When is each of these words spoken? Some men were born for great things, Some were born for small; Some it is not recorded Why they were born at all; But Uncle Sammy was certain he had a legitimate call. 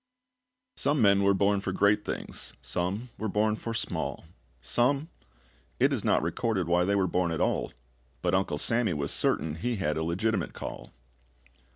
Some 0.75 0.99
men 0.99 1.21
were 1.21 1.35
born 1.35 1.61
for 1.61 1.71
great 1.71 2.03
things, 2.03 2.53
Some 2.63 3.09
were 3.19 3.29
born 3.29 3.55
for 3.55 3.75
small; 3.75 4.25
Some 4.59 5.09
it 5.79 5.93
is 5.93 6.03
not 6.03 6.23
recorded 6.23 6.67
Why 6.67 6.85
they 6.85 6.95
were 6.95 7.05
born 7.05 7.29
at 7.29 7.39
all; 7.39 7.71
But 8.23 8.33
Uncle 8.33 8.57
Sammy 8.57 8.95
was 8.95 9.11
certain 9.13 9.53
he 9.57 9.75
had 9.75 9.97
a 9.97 10.03
legitimate 10.03 10.53
call. 10.53 10.91